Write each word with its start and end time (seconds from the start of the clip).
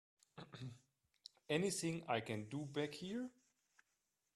Anything 1.47 2.03
I 2.09 2.21
can 2.21 2.45
do 2.49 2.65
back 2.65 2.91
here? 2.95 3.29